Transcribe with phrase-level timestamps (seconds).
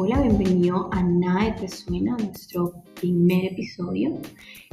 [0.00, 4.16] Hola, bienvenido a Nada Te Suena, nuestro primer episodio.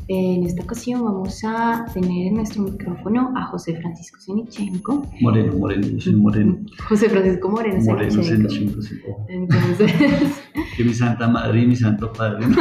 [0.08, 5.04] En esta ocasión vamos a tener en nuestro micrófono a José Francisco Senichenko.
[5.22, 6.60] Moreno, Moreno, yo soy Moreno.
[6.88, 8.50] José Francisco Moreno Moreno Senichenko.
[8.52, 9.02] Senichenko, sí.
[9.30, 9.92] Entonces,
[10.78, 12.46] Que mi santa madre y mi santo padre.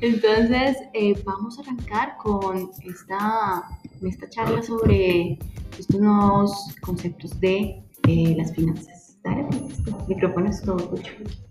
[0.00, 3.64] entonces eh, vamos a arrancar con esta,
[4.00, 5.40] esta charla sobre
[5.76, 8.97] estos nuevos conceptos de eh, las finanzas.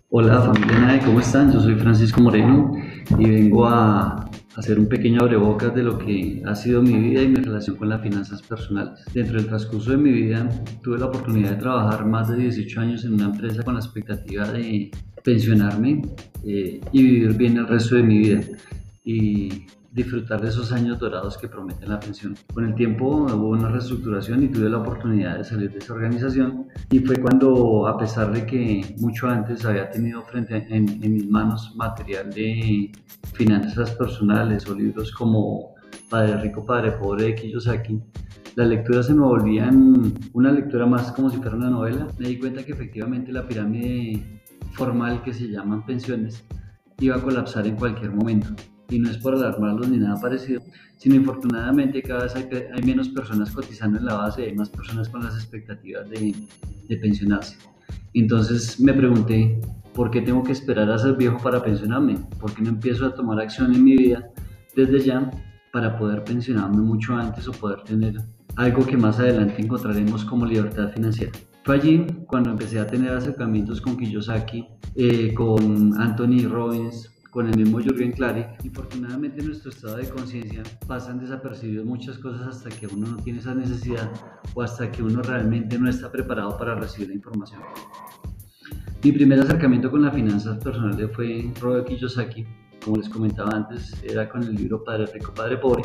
[0.09, 1.51] Hola familia NAE, ¿cómo están?
[1.51, 2.71] Yo soy Francisco Moreno
[3.19, 7.27] y vengo a hacer un pequeño abrebocas de lo que ha sido mi vida y
[7.27, 9.05] mi relación con las finanzas personales.
[9.13, 10.49] Dentro del transcurso de mi vida
[10.81, 14.47] tuve la oportunidad de trabajar más de 18 años en una empresa con la expectativa
[14.51, 14.89] de
[15.23, 16.01] pensionarme
[16.43, 18.41] eh, y vivir bien el resto de mi vida
[19.97, 22.35] disfrutar de esos años dorados que prometen la pensión.
[22.53, 26.67] Con el tiempo hubo una reestructuración y tuve la oportunidad de salir de esa organización
[26.91, 31.13] y fue cuando, a pesar de que mucho antes había tenido frente a- en, en
[31.13, 32.91] mis manos material de
[33.33, 35.73] finanzas personales o libros como
[36.09, 37.99] Padre Rico, Padre Pobre de Kiyosaki,
[38.55, 42.07] las lecturas se me volvían una lectura más como si fuera una novela.
[42.19, 44.41] Me di cuenta que efectivamente la pirámide
[44.73, 46.43] formal que se llaman pensiones
[46.99, 48.49] iba a colapsar en cualquier momento.
[48.89, 50.61] Y no es por alarmarlos ni nada parecido,
[50.97, 55.09] sino infortunadamente cada vez hay, hay menos personas cotizando en la base, hay más personas
[55.09, 56.35] con las expectativas de,
[56.87, 57.57] de pensionarse.
[58.13, 59.59] Entonces me pregunté,
[59.93, 62.17] ¿por qué tengo que esperar a ser viejo para pensionarme?
[62.39, 64.29] ¿Por qué no empiezo a tomar acción en mi vida
[64.75, 65.29] desde ya
[65.71, 68.21] para poder pensionarme mucho antes o poder tener
[68.55, 71.31] algo que más adelante encontraremos como libertad financiera?
[71.63, 77.57] Fue allí cuando empecé a tener acercamientos con Kiyosaki, eh, con Anthony Robbins, con el
[77.57, 78.47] mismo Jürgen Klarik.
[78.63, 83.39] Infortunadamente en nuestro estado de conciencia pasan desapercibidos muchas cosas hasta que uno no tiene
[83.39, 84.11] esa necesidad
[84.53, 87.61] o hasta que uno realmente no está preparado para recibir la información.
[89.03, 92.45] Mi primer acercamiento con las finanzas personales fue Robert Kiyosaki,
[92.83, 95.83] como les comentaba antes, era con el libro Padre Rico, Padre Pobre,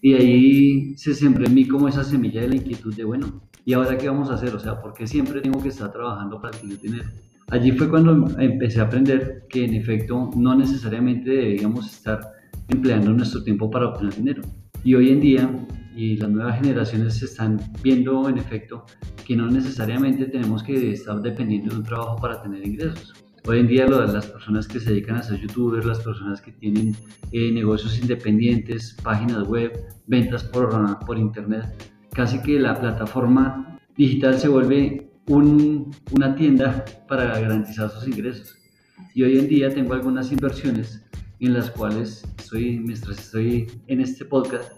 [0.00, 3.72] y ahí se sembró en mí como esa semilla de la inquietud de, bueno, ¿y
[3.72, 4.54] ahora qué vamos a hacer?
[4.54, 7.08] O sea, ¿por qué siempre tengo que estar trabajando para adquirir dinero?
[7.50, 12.20] Allí fue cuando empecé a aprender que en efecto no necesariamente deberíamos estar
[12.68, 14.42] empleando nuestro tiempo para obtener dinero.
[14.82, 18.84] Y hoy en día, y las nuevas generaciones están viendo en efecto
[19.24, 23.14] que no necesariamente tenemos que estar dependiendo de un trabajo para tener ingresos.
[23.46, 26.96] Hoy en día las personas que se dedican a ser youtubers, las personas que tienen
[27.30, 29.72] eh, negocios independientes, páginas web,
[30.08, 31.64] ventas por internet,
[32.12, 38.56] casi que la plataforma digital se vuelve un- una tienda para garantizar sus ingresos.
[39.14, 41.02] Y hoy en día tengo algunas inversiones
[41.40, 44.72] en las cuales estoy, mientras estoy en este podcast,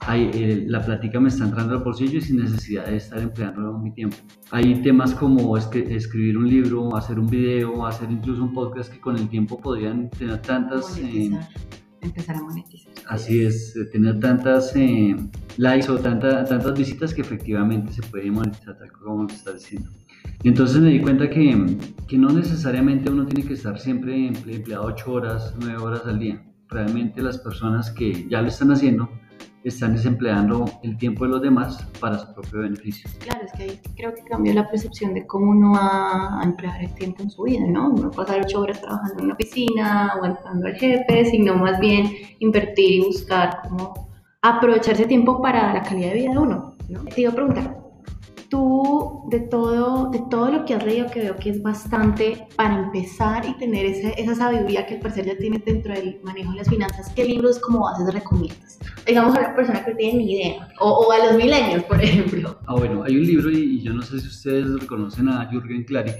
[0.00, 3.76] hay, eh, la plática me está entrando al bolsillo y sin necesidad de estar empleando
[3.78, 4.16] mi tiempo.
[4.52, 9.00] Hay temas como escri- escribir un libro, hacer un video, hacer incluso un podcast que
[9.00, 10.98] con el tiempo podrían tener tantas...
[10.98, 11.30] eh,
[12.00, 12.92] empezar a monetizar.
[13.08, 15.16] Así es, eh, tener tantas eh,
[15.56, 19.90] likes o tanta- tantas visitas que efectivamente se puede monetizar, tal como estás diciendo.
[20.44, 21.76] Entonces me di cuenta que,
[22.06, 26.18] que no necesariamente uno tiene que estar siempre emple- empleado 8 horas, 9 horas al
[26.18, 26.44] día.
[26.68, 29.08] Realmente las personas que ya lo están haciendo
[29.68, 33.08] están desempleando el tiempo de los demás para su propio beneficio.
[33.20, 36.82] Claro, es que ahí creo que cambió la percepción de cómo uno va a emplear
[36.82, 37.90] el tiempo en su vida, ¿no?
[37.90, 43.00] No pasar ocho horas trabajando en una oficina, aguantando al jefe, sino más bien invertir
[43.00, 44.08] y buscar cómo
[44.42, 47.04] aprovechar ese tiempo para la calidad de vida de uno, ¿no?
[47.04, 47.87] Te iba a preguntar,
[48.48, 52.78] tú de todo, de todo lo que has leído, que veo que es bastante para
[52.78, 56.58] empezar y tener ese- esa sabiduría que al parecer ya tienes dentro del manejo de
[56.58, 58.78] las finanzas, ¿qué libros como bases recomiendas?
[59.06, 62.02] Digamos a una persona que no tiene ni idea, o, o a los milenios, por
[62.02, 62.58] ejemplo.
[62.66, 65.84] Ah, bueno, hay un libro y, y yo no sé si ustedes reconocen a Jürgen
[65.84, 66.16] Klarik.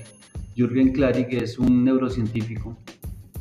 [0.57, 2.77] Jürgen Klarik es un neurocientífico.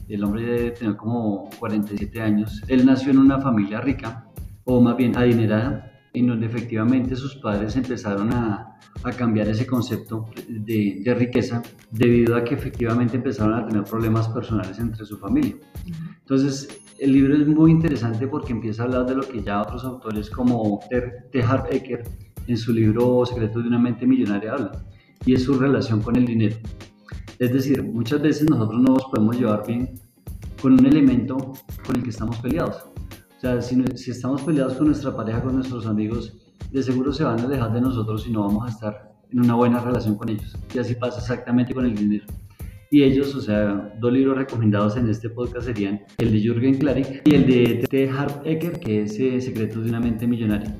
[0.07, 2.61] El hombre debe tener como 47 años.
[2.69, 4.25] Él nació en una familia rica,
[4.63, 10.25] o más bien adinerada, en donde efectivamente sus padres empezaron a, a cambiar ese concepto
[10.47, 11.61] de, de riqueza
[11.91, 15.55] debido a que efectivamente empezaron a tener problemas personales entre su familia.
[16.19, 16.67] Entonces,
[16.99, 20.29] el libro es muy interesante porque empieza a hablar de lo que ya otros autores
[20.29, 21.43] como T.
[21.43, 22.03] Harv Eker
[22.47, 24.71] en su libro Secretos de una mente millonaria hablan,
[25.25, 26.55] y es su relación con el dinero.
[27.37, 29.91] Es decir, muchas veces nosotros no nos podemos llevar bien
[30.61, 31.37] con un elemento
[31.85, 32.83] con el que estamos peleados.
[33.37, 36.33] O sea, si, si estamos peleados con nuestra pareja, con nuestros amigos,
[36.71, 39.55] de seguro se van a alejar de nosotros y no vamos a estar en una
[39.55, 40.57] buena relación con ellos.
[40.73, 42.25] Y así pasa exactamente con el dinero.
[42.89, 47.21] Y ellos, o sea, dos libros recomendados en este podcast serían el de Jürgen Klarik
[47.25, 48.09] y el de T.
[48.09, 50.75] Harv Eker, que es eh, Secretos de una mente millonaria.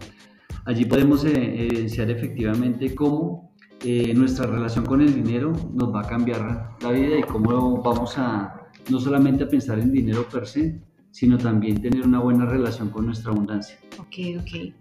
[0.65, 3.53] Allí podemos eh, evidenciar efectivamente cómo
[3.83, 8.18] eh, nuestra relación con el dinero nos va a cambiar la vida y cómo vamos
[8.18, 10.81] a no solamente a pensar en dinero per se,
[11.18, 13.75] sino también tener una buena relación con nuestra abundancia.
[13.98, 14.72] Ok, ok,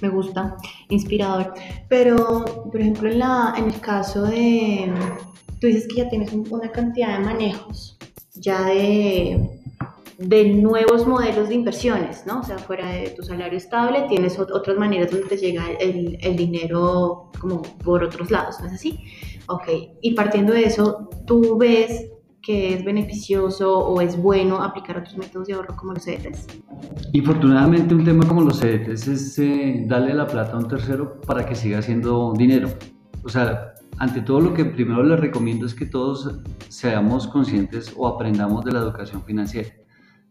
[0.00, 0.56] me gusta,
[0.88, 1.52] inspirador.
[1.90, 4.90] Pero, por ejemplo, en, la, en el caso de,
[5.60, 7.98] tú dices que ya tienes una cantidad de manejos,
[8.32, 9.60] ya de
[10.16, 12.40] de nuevos modelos de inversiones, ¿no?
[12.40, 16.36] O sea, fuera de tu salario estable, tienes otras maneras donde te llega el, el,
[16.36, 19.00] dinero como por otros lados, ¿no es así?
[19.48, 19.64] Ok,
[20.00, 22.12] y partiendo de eso, ¿tú ves
[22.42, 26.46] que es beneficioso o es bueno aplicar otros métodos de ahorro como los CDTs?
[27.12, 31.46] Infortunadamente, un tema como los CDTs es eh, darle la plata a un tercero para
[31.46, 32.68] que siga haciendo dinero.
[33.24, 38.08] O sea, ante todo lo que primero les recomiendo es que todos seamos conscientes o
[38.08, 39.70] aprendamos de la educación financiera.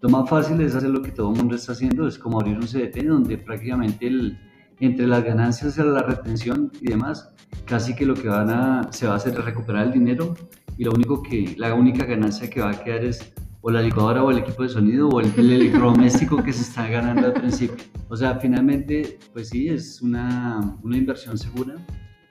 [0.02, 2.58] Lo más fácil es hacer lo que todo el mundo está haciendo, es como abrir
[2.58, 4.38] un CDT donde prácticamente el,
[4.80, 7.34] entre las ganancias y la retención y demás,
[7.66, 10.36] casi que lo que van a, se va a hacer es recuperar el dinero
[10.78, 14.24] y lo único que, la única ganancia que va a quedar es o la licuadora
[14.24, 17.78] o el equipo de sonido o el, el electrodoméstico que se está ganando al principio.
[18.10, 21.76] O sea, finalmente, pues sí, es una, una inversión segura,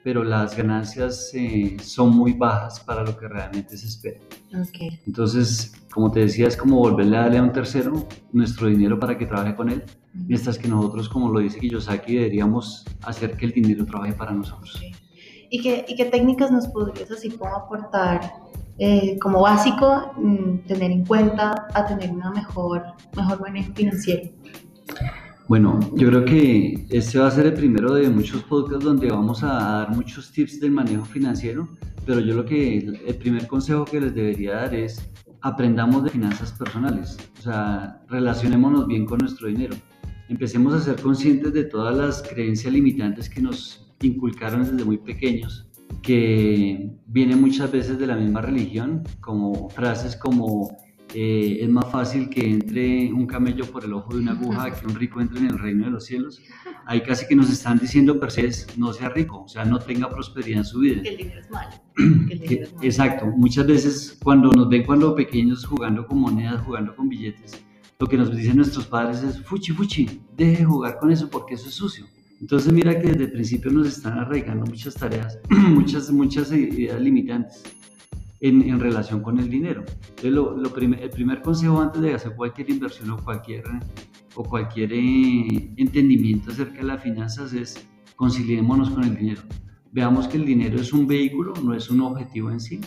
[0.02, 4.20] pero las ganancias eh, son muy bajas para lo que realmente se espera.
[4.68, 4.98] Okay.
[5.06, 9.16] Entonces, como te decía, es como volverle a darle a un tercero nuestro dinero para
[9.16, 9.84] que trabaje con él,
[10.14, 14.80] mientras que nosotros, como lo dice Kiyosaki, deberíamos hacer que el dinero trabaje para nosotros.
[15.50, 18.20] ¿Y, qué, ¿Y qué técnicas nos podrías así como aportar
[18.78, 22.82] eh, como básico, mm, tener en cuenta a tener una mejor,
[23.14, 24.30] mejor manejo financiero?
[25.48, 29.42] Bueno, yo creo que este va a ser el primero de muchos podcasts donde vamos
[29.42, 31.68] a dar muchos tips del manejo financiero,
[32.06, 35.10] pero yo lo que el primer consejo que les debería dar es
[35.42, 39.74] aprendamos de finanzas personales, o sea, relacionémonos bien con nuestro dinero.
[40.28, 45.68] Empecemos a ser conscientes de todas las creencias limitantes que nos inculcaron desde muy pequeños,
[46.02, 50.76] que vienen muchas veces de la misma religión, como frases como
[51.14, 54.86] eh, es más fácil que entre un camello por el ojo de una aguja que
[54.86, 56.40] un rico entre en el reino de los cielos.
[56.86, 60.08] Ahí casi que nos están diciendo, per se, no sea rico, o sea, no tenga
[60.08, 61.02] prosperidad en su vida.
[61.02, 61.70] Que el dinero es malo.
[62.82, 67.60] Exacto, muchas veces cuando nos ven cuando pequeños jugando con monedas, jugando con billetes,
[67.98, 71.54] lo que nos dicen nuestros padres es, fuchi, fuchi, deje de jugar con eso porque
[71.54, 72.06] eso es sucio.
[72.40, 77.62] Entonces mira que desde el principio nos están arraigando muchas tareas, muchas, muchas ideas limitantes
[78.40, 79.84] en, relación con el dinero.
[80.16, 83.64] Entonces, lo, el primer consejo antes de hacer cualquier inversión o cualquier,
[84.34, 89.42] o cualquier eh, entendimiento acerca de las finanzas es conciliémonos con el dinero.
[89.92, 92.80] Veamos que el dinero es un vehículo, no es un objetivo en sí.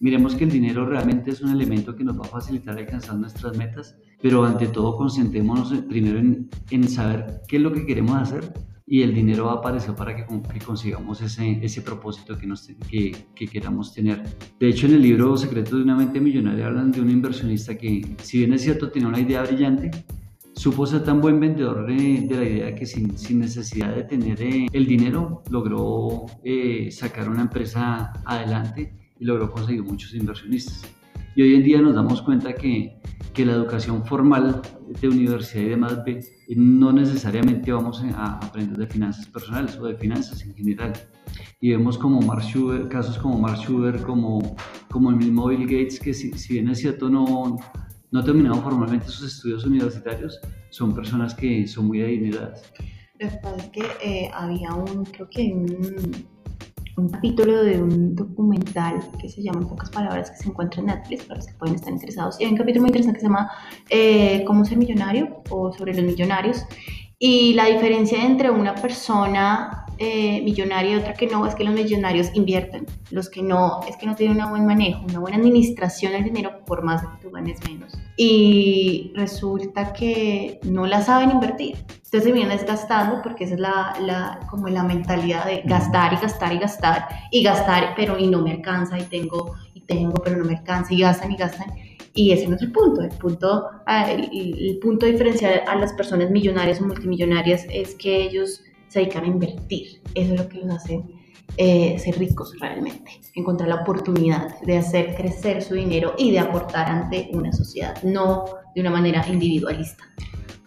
[0.00, 3.56] Miremos que el dinero realmente es un elemento que nos va a facilitar alcanzar nuestras
[3.56, 8.52] metas, pero ante todo concentrémonos primero en, en saber qué es lo que queremos hacer
[8.92, 10.26] y el dinero va a aparecer para que,
[10.62, 14.22] consigamos ese, ese propósito que, nos, que, que, queramos tener.
[14.60, 18.02] De hecho, en el libro Secretos de una mente millonaria hablan de un inversionista que,
[18.20, 19.90] si bien es cierto, tiene una idea brillante,
[20.52, 24.42] supo ser tan buen vendedor de, de la idea que sin, sin, necesidad de tener
[24.42, 30.82] eh, el dinero logró eh, sacar una empresa adelante y logró conseguir muchos inversionistas.
[31.34, 33.00] Y hoy en día nos damos cuenta que,
[33.32, 34.60] que la educación formal
[35.00, 35.98] de universidad y demás
[36.54, 40.92] no necesariamente vamos a aprender de finanzas personales o de finanzas en general.
[41.60, 44.56] Y vemos como Mark Schubert, casos como Mark Schubert, como,
[44.90, 47.58] como el mismo Bill Gates, que si, si bien es cierto no,
[48.10, 50.38] no ha terminado formalmente sus estudios universitarios,
[50.70, 52.70] son personas que son muy adineradas.
[53.18, 56.26] Lo que pasa es que eh, había un, creo que un
[56.96, 60.86] un capítulo de un documental que se llama en pocas palabras que se encuentra en
[60.86, 62.40] Netflix para los que pueden estar interesados.
[62.40, 63.50] Y hay un capítulo muy interesante que se llama
[63.88, 65.42] eh, ¿Cómo ser millonario?
[65.50, 66.64] o sobre los millonarios.
[67.18, 71.74] Y la diferencia entre una persona eh, millonaria y otra que no es que los
[71.74, 72.86] millonarios invierten.
[73.10, 76.64] Los que no es que no tienen un buen manejo, una buena administración del dinero
[76.64, 77.92] por más que tú ganes menos.
[78.16, 81.76] Y resulta que no la saben invertir.
[81.76, 86.16] Entonces se vienen desgastando porque esa es la, la, como la mentalidad de gastar y
[86.16, 90.36] gastar y gastar y gastar, pero y no me alcanza y tengo y tengo, pero
[90.36, 91.72] no me alcanza y gastan y gastan.
[92.14, 93.02] Y ese es el punto.
[93.02, 98.62] El punto, ah, el punto diferencial a las personas millonarias o multimillonarias es que ellos
[98.92, 100.02] se dedican a invertir.
[100.14, 101.02] Eso es lo que los hace
[101.56, 103.20] eh, ser ricos realmente.
[103.34, 108.44] Encontrar la oportunidad de hacer crecer su dinero y de aportar ante una sociedad, no
[108.74, 110.04] de una manera individualista.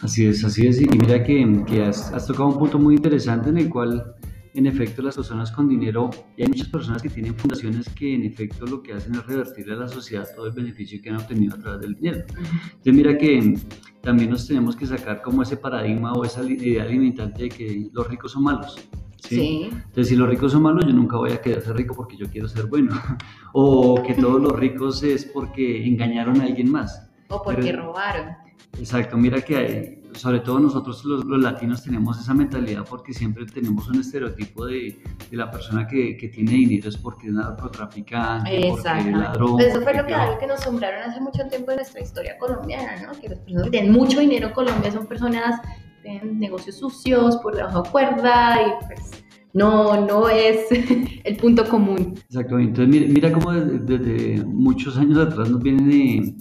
[0.01, 0.82] Así es, así es.
[0.82, 4.14] Y mira que, que has, has, tocado un punto muy interesante en el cual,
[4.55, 8.24] en efecto, las personas con dinero, y hay muchas personas que tienen fundaciones que en
[8.24, 11.55] efecto lo que hacen es revertirle a la sociedad todo el beneficio que han obtenido
[11.55, 12.24] a través del dinero.
[12.27, 13.57] Entonces mira que
[14.01, 18.07] también nos tenemos que sacar como ese paradigma o esa idea limitante de que los
[18.07, 18.88] ricos son malos.
[19.27, 19.69] ¿sí?
[19.71, 22.27] Entonces, si los ricos son malos, yo nunca voy a querer ser rico porque yo
[22.29, 22.93] quiero ser bueno.
[23.53, 27.09] o que todos los ricos es porque engañaron a alguien más.
[27.29, 28.35] O porque robaron.
[28.77, 33.88] Exacto, mira que hay, sobre todo nosotros los, latinos tenemos esa mentalidad porque siempre tenemos
[33.89, 34.98] un estereotipo de,
[35.29, 39.60] de la persona que, que, tiene dinero es porque es narcotraficante, porque es ladrón.
[39.60, 43.01] Eso fue lo que, algo que nos sombraron hace mucho tiempo en nuestra historia colombiana,
[43.01, 43.19] ¿no?
[43.19, 47.38] Que las personas que tienen mucho dinero en Colombia son personas que tienen negocios sucios,
[47.38, 50.67] por debajo de cuerda y pues no, no es
[51.24, 52.13] el punto común.
[52.29, 56.38] Exactamente, entonces mira, mira cómo desde, desde muchos años atrás nos vienen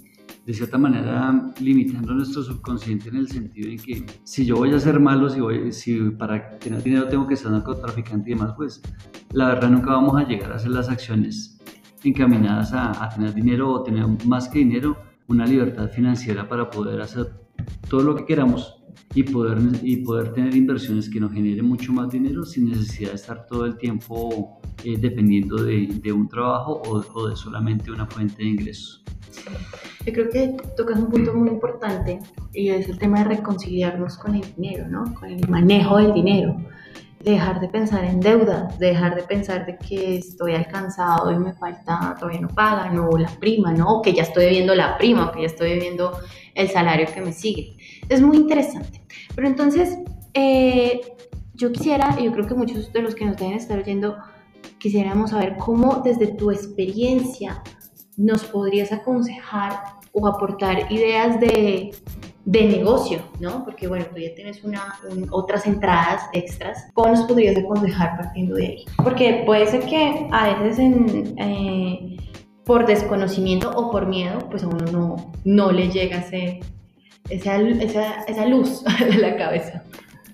[0.47, 4.79] de cierta manera limitando nuestro subconsciente en el sentido en que si yo voy a
[4.79, 8.83] ser malo, si, voy, si para tener dinero tengo que ser narcotraficante y demás, pues
[9.33, 11.59] la verdad nunca vamos a llegar a hacer las acciones
[12.03, 14.99] encaminadas a, a tener dinero o tener más que dinero,
[15.29, 17.33] una libertad financiera para poder hacer
[17.89, 18.85] todo lo que queramos
[19.15, 23.17] y poder, y poder tener inversiones que nos generen mucho más dinero sin necesidad de
[23.17, 28.07] estar todo el tiempo eh, dependiendo de, de, un trabajo o, o de solamente una
[28.07, 29.05] fuente de ingresos.
[30.05, 32.21] Yo creo que tocas un punto muy importante
[32.53, 35.15] y es el tema de reconciliarnos con el dinero, ¿no?
[35.15, 36.57] Con el manejo del dinero.
[37.21, 42.15] Dejar de pensar en deuda, dejar de pensar de que estoy alcanzado y me falta,
[42.21, 43.97] todavía no pagan, o la prima, ¿no?
[43.97, 46.19] O que ya estoy viendo la prima, o que ya estoy viendo
[46.55, 47.79] el salario que me sigue.
[48.11, 49.01] Es muy interesante.
[49.35, 49.99] Pero entonces,
[50.35, 51.01] eh,
[51.55, 54.19] yo quisiera, y yo creo que muchos de los que nos deben estar oyendo,
[54.77, 57.63] quisiéramos saber cómo desde tu experiencia
[58.17, 59.73] nos podrías aconsejar
[60.13, 61.93] o aportar ideas de,
[62.45, 63.65] de negocio, ¿no?
[63.65, 64.95] Porque bueno, tú ya tienes una,
[65.31, 66.87] otras entradas extras.
[66.93, 68.85] ¿Cómo nos podrías aconsejar partiendo de ahí?
[69.03, 70.95] Porque puede ser que a veces
[71.39, 72.17] eh,
[72.65, 76.61] por desconocimiento o por miedo, pues a uno no, no le llega ese,
[77.31, 79.83] esa, esa, esa luz a la cabeza.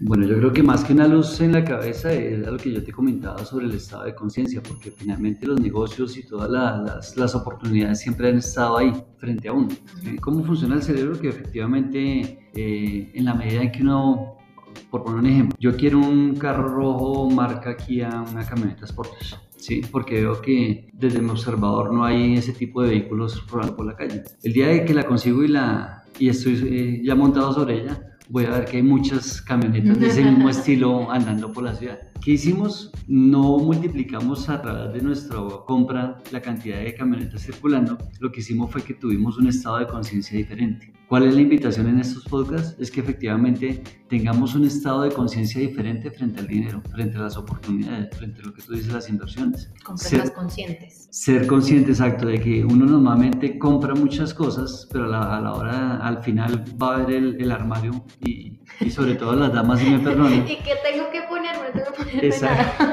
[0.03, 2.83] Bueno, yo creo que más que una luz en la cabeza es lo que yo
[2.83, 7.35] te comentaba sobre el estado de conciencia, porque finalmente los negocios y todas las, las,
[7.35, 9.69] oportunidades siempre han estado ahí, frente a uno.
[10.23, 11.21] ¿Cómo funciona el cerebro?
[11.21, 14.39] Que efectivamente, eh, en la medida en que uno,
[14.91, 19.37] por poner un ejemplo, yo quiero un carro rojo marca Kia, una camioneta Sportage.
[19.57, 19.83] ¿sí?
[19.93, 23.97] Porque veo que desde mi observador no hay ese tipo de vehículos rodando por la
[23.97, 24.23] calle.
[24.43, 28.10] El día de que la consigo y, la, y estoy eh, ya montado sobre ella,
[28.31, 31.99] voy a ver que hay muchas camionetas de ese mismo estilo andando por la ciudad.
[32.23, 32.93] ¿Qué hicimos?
[33.09, 37.99] No multiplicamos a través de nuestra compra la cantidad de camionetas circulando.
[38.21, 40.93] Lo que hicimos fue que tuvimos un estado de conciencia diferente.
[41.11, 42.77] ¿Cuál es la invitación en estos podcasts?
[42.79, 47.37] Es que efectivamente tengamos un estado de conciencia diferente frente al dinero, frente a las
[47.37, 49.73] oportunidades, frente a lo que tú dices, las inversiones.
[49.97, 51.09] Ser más conscientes.
[51.11, 56.23] Ser consciente, exacto, de que uno normalmente compra muchas cosas, pero a la, hora, al
[56.23, 59.99] final va a ver el, el armario y, y, sobre todo las damas, si me
[59.99, 60.47] perdonan.
[60.49, 61.73] ¿Y qué tengo que ponerme?
[61.73, 62.85] Tengo que ponerme Exacto.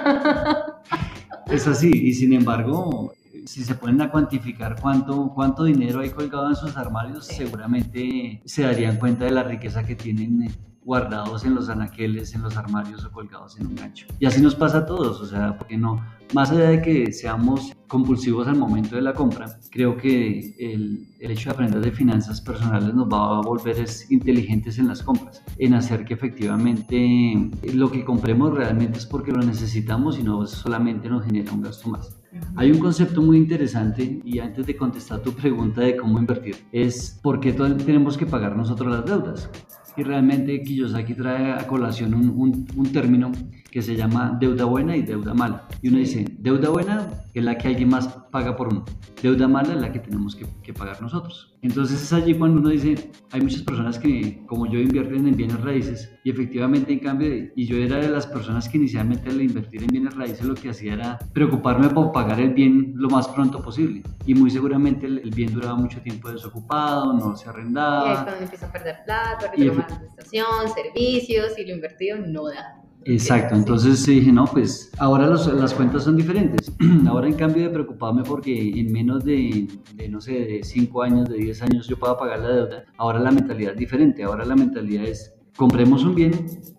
[1.51, 3.13] Es así, y sin embargo,
[3.47, 8.63] si se ponen a cuantificar cuánto, cuánto dinero hay colgado en sus armarios, seguramente se
[8.63, 10.49] darían cuenta de la riqueza que tienen
[10.83, 14.07] guardados en los anaqueles, en los armarios o colgados en un gancho.
[14.19, 16.01] Y así nos pasa a todos, o sea, porque no,
[16.33, 21.31] más allá de que seamos compulsivos al momento de la compra, creo que el, el,
[21.31, 25.43] hecho de aprender de finanzas personales nos va a volver es inteligentes en las compras,
[25.57, 31.09] en hacer que efectivamente lo que compremos realmente es porque lo necesitamos y no solamente
[31.09, 32.16] nos genera un gasto más.
[32.55, 37.19] Hay un concepto muy interesante y antes de contestar tu pregunta de cómo invertir, es
[37.21, 39.49] por qué tenemos que pagar nosotros las deudas.
[39.95, 43.31] Y realmente Kiyosaki trae a colación un, un, un término
[43.71, 45.67] que se llama deuda buena y deuda mala.
[45.81, 48.85] Y uno dice, deuda buena es la que alguien más paga por uno,
[49.21, 51.55] deuda mala es la que tenemos que, que, pagar nosotros.
[51.61, 55.59] Entonces es allí cuando uno dice, hay muchas personas que como yo invierten en bienes
[55.61, 59.81] raíces y efectivamente en cambio, y yo era de las personas que inicialmente al invertir
[59.81, 63.61] en bienes raíces lo que hacía era preocuparme por pagar el bien lo más pronto
[63.61, 64.03] posible.
[64.25, 68.09] Y muy seguramente el, el bien duraba mucho tiempo desocupado, no se arrendaba.
[68.09, 72.86] Y es cuando empieza a perder plata, la administración, servicios y lo invertido no da.
[73.09, 76.73] Exacto, entonces dije, no, pues ahora las cuentas son diferentes.
[77.07, 81.29] ahora en cambio de preocuparme porque en menos de, de, no sé, de 5 años,
[81.29, 84.23] de 10 años yo pueda pagar la deuda, ahora la mentalidad es diferente.
[84.23, 86.33] Ahora la mentalidad es, compremos un bien,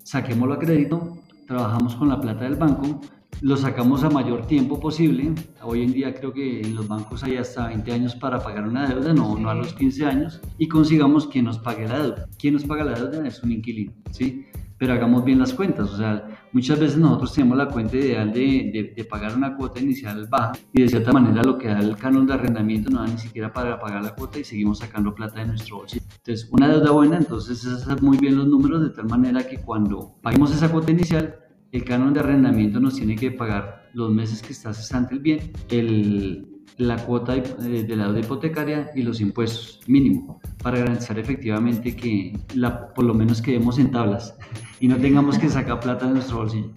[0.04, 1.16] saquémoslo a crédito,
[1.47, 3.00] trabajamos con la plata del banco,
[3.40, 5.32] lo sacamos a mayor tiempo posible.
[5.62, 8.87] Hoy en día creo que en los bancos hay hasta 20 años para pagar una
[8.87, 12.26] deuda, no, no a los 15 años, y consigamos quien nos pague la deuda.
[12.38, 14.44] Quien nos paga la deuda es un inquilino, ¿sí?
[14.78, 15.90] Pero hagamos bien las cuentas.
[15.90, 19.80] O sea, muchas veces nosotros tenemos la cuenta ideal de, de, de, pagar una cuota
[19.80, 23.08] inicial baja y de cierta manera lo que da el canon de arrendamiento no da
[23.08, 26.04] ni siquiera para pagar la cuota y seguimos sacando plata de nuestro bolsillo.
[26.18, 29.58] Entonces, una deuda buena, entonces es hacer muy bien los números de tal manera que
[29.58, 31.37] cuando paguemos esa cuota inicial,
[31.73, 35.52] el canon de arrendamiento nos tiene que pagar los meses que está cesante el bien,
[35.68, 41.96] el, la cuota de, de, la deuda hipotecaria y los impuestos mínimo para garantizar efectivamente
[41.96, 44.37] que la, por lo menos quedemos en tablas
[44.80, 46.70] y no tengamos que sacar plata de nuestro bolsillo.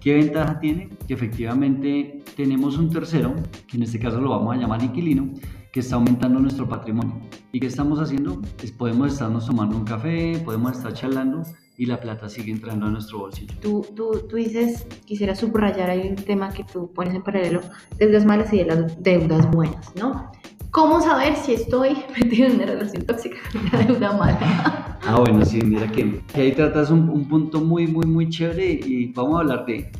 [0.00, 0.88] ¿Qué ventaja tiene?
[1.06, 3.34] Que efectivamente tenemos un tercero,
[3.66, 5.30] que en este caso lo vamos a llamar inquilino,
[5.72, 7.20] que está aumentando nuestro patrimonio.
[7.52, 8.40] ¿Y qué estamos haciendo?
[8.58, 11.42] Pues podemos estarnos tomando un café, podemos estar charlando
[11.76, 13.54] y la plata sigue entrando a nuestro bolsillo.
[13.60, 17.60] Tú, tú, tú dices, quisiera subrayar ahí un tema que tú pones en paralelo,
[17.98, 20.30] deudas malas y de las deudas buenas, ¿no?
[20.70, 24.90] ¿Cómo saber si estoy metido en una relación tóxica con una deuda mala?
[25.06, 28.64] Ah, bueno, sí, mira que, que ahí tratas un, un, punto muy, muy, muy chévere
[28.72, 29.92] y vamos a hablar de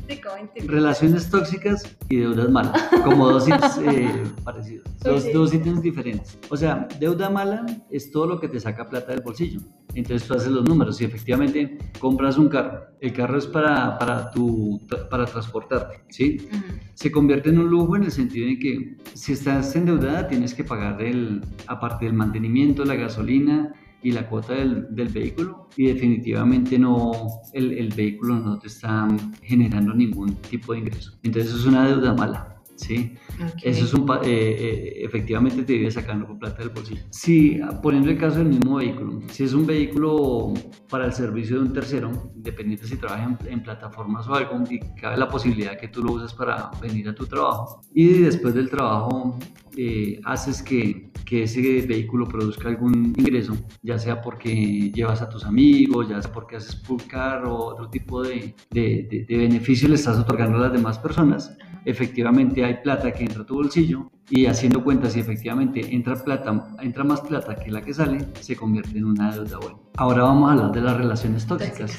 [0.65, 5.31] relaciones tóxicas y deudas malas, como dos ítems eh, parecidos, dos, sí.
[5.31, 6.39] dos ítems diferentes.
[6.49, 9.59] O sea, deuda mala es todo lo que te saca plata del bolsillo.
[9.95, 12.81] Entonces tú haces los números y efectivamente compras un carro.
[12.99, 16.37] El carro es para, para, tu, para transportarte, ¿sí?
[16.41, 16.79] Uh -huh.
[16.93, 20.63] Se convierte en un lujo en el sentido de que si estás endeudada tienes que
[20.63, 23.73] pagar el, aparte del mantenimiento, la gasolina
[24.03, 27.11] y la cuota del, del vehículo y definitivamente no,
[27.53, 29.07] el, el, vehículo no te está
[29.41, 31.17] generando ningún tipo de ingreso.
[31.23, 32.54] Entonces es una deuda mala.
[32.75, 33.15] ¿Sí?
[33.35, 33.71] Okay.
[33.71, 37.01] Eso es un, eh, eh, efectivamente te vive sacando con plata del bolsillo.
[37.09, 40.53] Si, poniendo el caso del mismo vehículo, si es un vehículo
[40.89, 44.79] para el servicio de un tercero, independiente si trabaja en, en plataformas o algo, y
[45.01, 48.69] cabe la posibilidad que tú lo usas para venir a tu trabajo y después del
[48.69, 49.37] trabajo
[49.77, 55.45] eh, haces que, que, ese vehículo produzca algún ingreso, ya sea porque llevas a tus
[55.45, 59.87] amigos, ya sea porque haces pull car o otro tipo de, de, de, de beneficio
[59.87, 64.09] le estás otorgando a las demás personas, efectivamente hay plata que entra a tu bolsillo
[64.29, 68.55] y haciendo cuentas si efectivamente entra plata, entra más plata que la que sale, se
[68.55, 69.77] convierte en una deuda buena.
[69.97, 71.97] Ahora vamos a hablar de las relaciones tóxicas.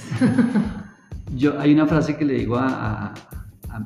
[1.36, 3.14] Yo, hay una frase que le digo a, a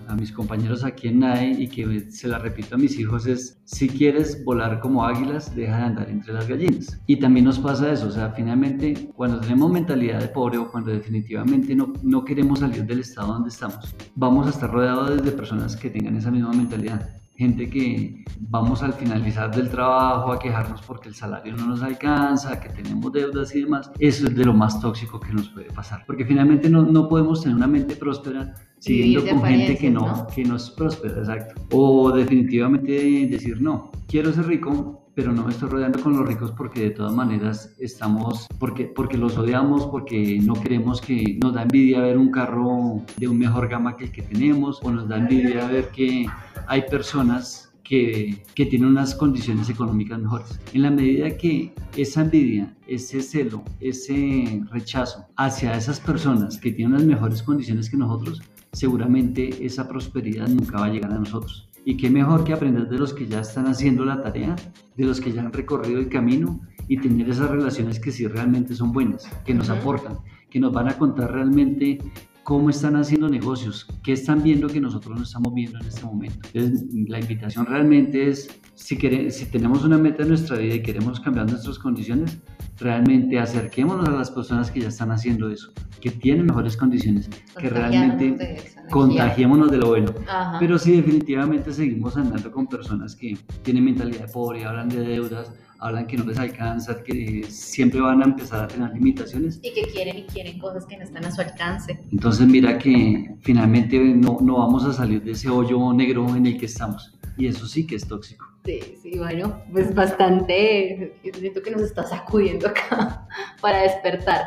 [0.08, 3.60] a, mis compañeros aquí en NAE y que se la repito a mis hijos es,
[3.64, 7.00] si quieres volar como águilas, deja de andar entre las gallinas.
[7.06, 10.90] Y también nos pasa eso, o sea, finalmente cuando tenemos mentalidad de pobre o cuando
[10.90, 15.76] definitivamente no, no queremos salir del estado donde estamos, vamos a estar rodeados de personas
[15.76, 21.08] que tengan esa misma mentalidad gente que vamos al finalizar del trabajo a quejarnos porque
[21.08, 24.78] el salario no nos alcanza, que tenemos deudas y demás, eso es de lo más
[24.78, 29.26] tóxico que nos puede pasar, porque finalmente no, no podemos tener una mente próspera siguiendo
[29.26, 30.26] con gente que no, ¿no?
[30.26, 31.54] que no es próspera, exacto.
[31.72, 32.92] O definitivamente
[33.30, 36.90] decir, no, quiero ser rico, pero no me estoy rodeando con los ricos porque de
[36.90, 42.18] todas maneras estamos, porque, porque los odiamos, porque no queremos que nos da envidia ver
[42.18, 45.88] un carro de un mejor gama que el que tenemos, o nos da envidia ver
[45.90, 46.26] que
[46.66, 50.60] hay personas que, que, tienen unas condiciones económicas mejores.
[50.72, 56.94] En la medida que esa envidia, ese celo, ese rechazo hacia esas personas que tienen
[56.94, 58.42] unas mejores condiciones que nosotros,
[58.72, 61.69] seguramente esa prosperidad nunca va a llegar a nosotros.
[61.90, 64.54] Y qué mejor que aprender de los que ya están haciendo la tarea,
[64.96, 68.76] de los que ya han recorrido el camino y tener esas relaciones que sí realmente
[68.76, 71.98] son buenas, que nos aportan, que nos van a contar realmente
[72.42, 76.48] cómo están haciendo negocios, qué están viendo que nosotros no estamos viendo en este momento.
[76.52, 80.82] Entonces, la invitación realmente es, si, queremos, si tenemos una meta en nuestra vida y
[80.82, 82.38] queremos cambiar nuestras condiciones,
[82.78, 87.68] realmente acerquémonos a las personas que ya están haciendo eso, que tienen mejores condiciones, que
[87.68, 90.14] realmente de contagiémonos de lo bueno.
[90.26, 90.58] Ajá.
[90.58, 95.52] Pero si definitivamente seguimos andando con personas que tienen mentalidad de pobre, hablan de deudas,
[95.80, 99.58] hablan que no les alcanza, que siempre van a empezar a tener limitaciones.
[99.62, 101.98] Y que quieren y quieren cosas que no están a su alcance.
[102.12, 106.58] Entonces mira que finalmente no, no vamos a salir de ese hoyo negro en el
[106.58, 107.14] que estamos.
[107.36, 108.46] Y eso sí que es tóxico.
[108.64, 113.26] Sí, sí, bueno, pues bastante, siento que nos está sacudiendo acá
[113.62, 114.42] para despertar.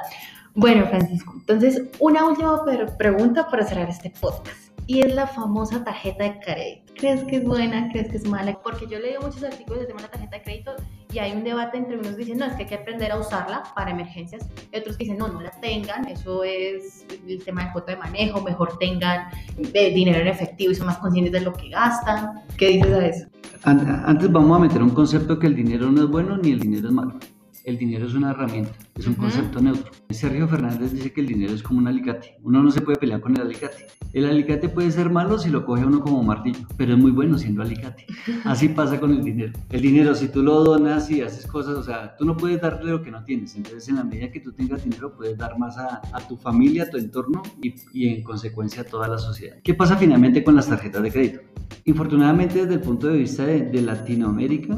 [0.54, 2.64] Bueno, Francisco, entonces una última
[2.96, 6.94] pregunta para cerrar este podcast y es la famosa tarjeta de crédito.
[6.96, 7.90] ¿Crees que es buena?
[7.92, 8.60] ¿Crees que es mala?
[8.62, 10.76] Porque yo leo muchos artículos del tema de la tarjeta de crédito
[11.14, 13.20] y hay un debate entre unos que dicen, no, es que hay que aprender a
[13.20, 17.66] usarla para emergencias, y otros que dicen, no, no la tengan, eso es el tema
[17.66, 19.28] de cuota de manejo, mejor tengan
[19.74, 22.42] eh, dinero en efectivo y son más conscientes de lo que gastan.
[22.58, 23.28] ¿Qué dices a eso?
[23.64, 26.88] Antes vamos a meter un concepto que el dinero no es bueno ni el dinero
[26.88, 27.20] es malo
[27.64, 29.20] el dinero es una herramienta, es un uh -huh.
[29.20, 29.92] concepto neutro.
[30.10, 32.38] Sergio Fernández dice que el dinero es como un alicate.
[32.44, 33.88] Uno no se puede pelear con el alicate.
[34.12, 37.38] El alicate puede ser malo si lo coge uno como martillo, pero es muy bueno
[37.38, 38.06] siendo alicate.
[38.44, 39.54] Así pasa con el dinero.
[39.70, 42.92] El dinero, si tú lo donas y haces cosas, o sea, tú no puedes darle
[42.92, 43.56] lo que no tienes.
[43.56, 46.84] Entonces, en la medida que tú tengas dinero, puedes dar más a, a tu familia,
[46.84, 49.56] a tu entorno y, y en consecuencia a toda la sociedad.
[49.64, 51.40] ¿Qué pasa finalmente con las tarjetas de crédito?
[51.86, 54.76] Infortunadamente, desde el punto de vista de, de Latinoamérica,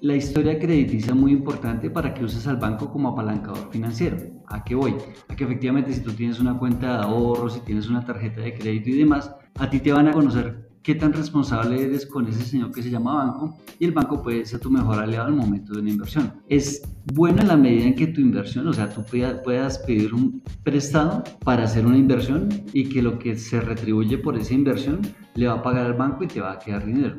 [0.00, 4.18] la historia crediticia es muy importante para que uses al banco como apalancador financiero.
[4.48, 4.94] ¿A qué voy?
[5.28, 8.54] A que efectivamente si tú tienes una cuenta de ahorro, si tienes una tarjeta de
[8.54, 12.44] crédito y demás, a ti te van a conocer qué tan responsable eres con ese
[12.44, 15.72] señor que se llama banco y el banco puede ser tu mejor aliado al momento
[15.72, 16.32] de una inversión.
[16.48, 20.40] Es bueno en la medida en que tu inversión, o sea, tú puedas pedir un
[20.62, 25.00] prestado para hacer una inversión y que lo que se retribuye por esa inversión
[25.34, 27.16] le va a pagar al banco y te va a quedar dinero.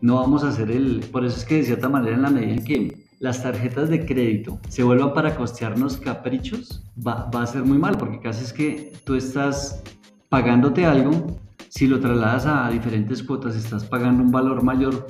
[0.00, 2.54] No vamos a hacer el, por eso es que de cierta manera en la medida
[2.54, 7.64] en que las tarjetas de crédito se vuelvan para costearnos caprichos, va, va a ser
[7.64, 9.82] muy mal porque casi es que tú estás
[10.28, 11.38] pagándote algo
[11.70, 15.06] si lo trasladas a diferentes cuotas, estás pagando un valor mayor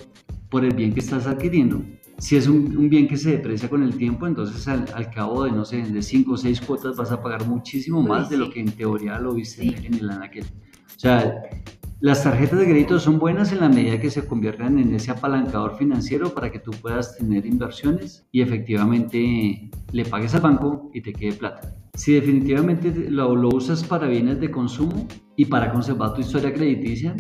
[0.49, 1.83] por el bien que estás adquiriendo.
[2.19, 5.65] Si es un, bien que se deprecia con el tiempo, entonces al, cabo de, no
[5.65, 8.71] sé, de 5 o 6 cuotas vas a pagar muchísimo más de lo que en
[8.71, 10.45] teoría lo viste en, el anaquel.
[10.45, 11.43] O sea,
[12.05, 15.79] las tarjetas de crédito son buenas en la medida que se conviertan en ese apalancador
[15.79, 21.15] financiero para que tú puedas tener inversiones y efectivamente le pagues al banco y te
[21.15, 21.75] quede plata.
[21.95, 27.17] Si definitivamente lo, lo, usas para bienes de consumo y para conservar tu historia crediticia,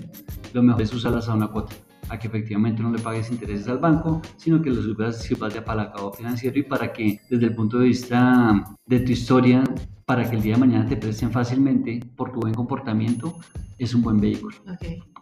[0.52, 1.74] lo mejor es usarlas a una cuota,
[2.10, 6.12] a que efectivamente no le pagues intereses al banco, sino que usas sirvas de apalancado
[6.12, 9.64] financiero y para que desde el punto de vista de tu historia,
[10.06, 13.34] para que el día de mañana te presten fácilmente por tu buen comportamiento,
[13.78, 14.56] es un buen vehículo.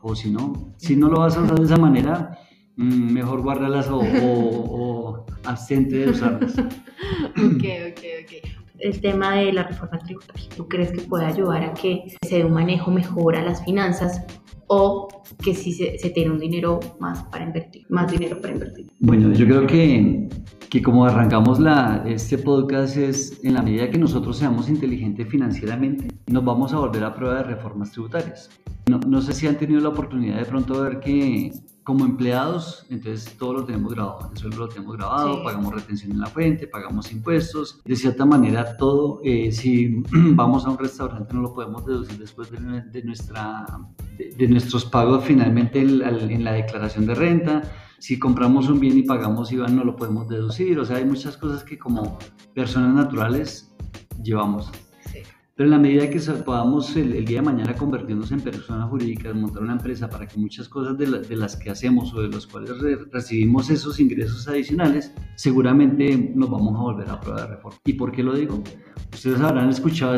[0.03, 2.39] O si no, si no lo vas a usar de esa manera,
[2.77, 6.59] mm, mejor guárdalas o, o, o abstente de usarlas.
[6.59, 8.52] ok, ok, ok
[8.83, 10.49] el tema de la reforma tributaria?
[10.57, 14.25] ¿Tú crees que puede ayudar a que se dé un manejo mejor a las finanzas
[14.67, 15.09] o
[15.43, 18.87] que si se, se tiene un dinero más para invertir, más dinero para invertir?
[19.01, 20.29] Bueno, yo creo que,
[20.69, 26.09] que como arrancamos la, este podcast es en la medida que nosotros seamos inteligentes financieramente,
[26.27, 28.51] nos vamos a volver a prueba de reformas tributarias.
[28.91, 31.53] No, no sé si han tenido la oportunidad de pronto ver que
[31.85, 36.21] como empleados, entonces todo lo tenemos grabado, el sueldo lo tenemos grabado, pagamos retención en
[36.21, 41.43] la fuente, pagamos impuestos, de cierta manera todo, eh, si vamos a un restaurante no
[41.43, 42.61] lo podemos deducir después de,
[43.03, 43.67] nuestra,
[44.17, 47.63] de, nuestros pagos finalmente en, la declaración de renta,
[47.99, 51.37] si compramos un bien y pagamos IVA no lo podemos deducir, o sea, hay muchas
[51.37, 52.19] cosas que como
[52.55, 53.75] personas naturales
[54.23, 54.71] llevamos.
[55.63, 59.63] Pero en la medida que podamos el, día de mañana convertirnos en personas jurídicas, montar
[59.63, 62.73] una empresa para que muchas cosas de, las que hacemos o de las cuales
[63.13, 67.79] recibimos esos ingresos adicionales, seguramente nos vamos a volver a prueba de reforma.
[67.85, 68.61] ¿Y por qué lo digo?
[69.13, 70.17] Ustedes habrán escuchado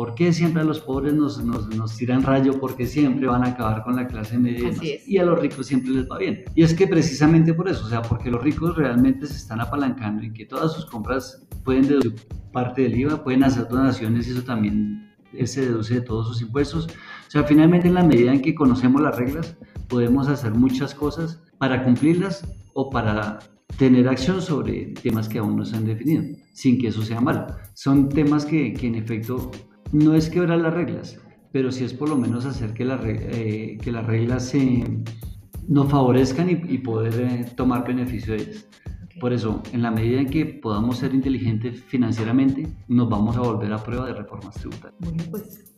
[0.00, 2.58] ¿Por qué siempre a los pobres nos, nos, nos, tiran rayo?
[2.58, 6.10] Porque siempre van a acabar con la clase media y, a los ricos siempre les
[6.10, 6.42] va bien.
[6.54, 10.22] Y es que precisamente por eso, o sea, porque los ricos realmente se están apalancando
[10.22, 12.14] y que todas sus compras pueden deducir
[12.50, 15.12] parte del IVA, pueden hacer donaciones y eso también
[15.44, 16.86] se deduce de todos sus impuestos.
[16.86, 19.54] O sea, finalmente en la medida en que conocemos las reglas,
[19.86, 23.40] podemos hacer muchas cosas para cumplirlas o para
[23.76, 26.22] tener acción sobre temas que aún no se han definido,
[26.54, 27.48] sin que eso sea malo.
[27.74, 29.50] Son temas que, que en efecto
[29.92, 31.18] no es quebrar las reglas,
[31.52, 34.84] pero sí es por lo menos hacer que, la, eh, que las reglas se,
[35.68, 38.68] nos favorezcan y, poder eh, tomar beneficio de ellas.
[39.20, 43.72] Por eso, en la medida en que podamos ser inteligentes financieramente, nos vamos a volver
[43.72, 44.98] a prueba de reformas tributarias.
[45.00, 45.74] Bueno, pues,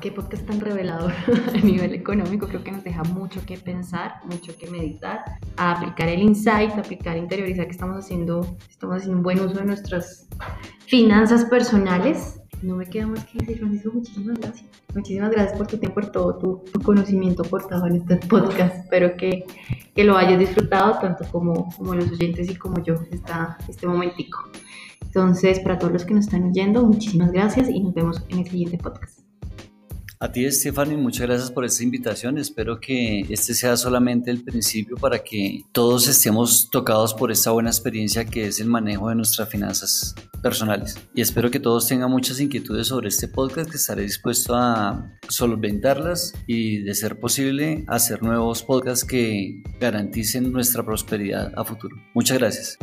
[0.00, 1.12] qué podcast tan revelador
[1.54, 2.46] a nivel económico.
[2.46, 5.24] Creo que nos deja mucho que pensar, mucho que meditar,
[5.56, 9.54] a aplicar el insight, a aplicar, interiorizar que estamos haciendo, estamos haciendo un buen uso
[9.54, 10.28] de nuestras
[10.86, 12.40] finanzas personales.
[12.62, 14.70] No me queda más que decir, Francisco, muchísimas gracias.
[14.94, 18.76] Muchísimas gracias por tu tiempo, por todo tu, conocimiento aportado en este podcast.
[18.76, 19.44] Espero que,
[19.94, 24.38] que, lo hayas disfrutado tanto como, como los oyentes y como yo esta, este momentico.
[25.14, 28.48] Entonces, para todos los que nos están oyendo, muchísimas gracias y nos vemos en el
[28.48, 29.31] siguiente podcast.
[30.22, 32.38] A ti, Stephanie, muchas gracias por esta invitación.
[32.38, 37.70] Espero que este sea solamente el principio para que todos estemos tocados por esta buena
[37.70, 40.96] experiencia que es el manejo de nuestras finanzas personales.
[41.12, 46.34] Y espero que todos tengan muchas inquietudes sobre este podcast, que estaré dispuesto a solventarlas
[46.46, 51.96] y, de ser posible, hacer nuevos podcasts que garanticen nuestra prosperidad a futuro.
[52.14, 52.78] Muchas gracias.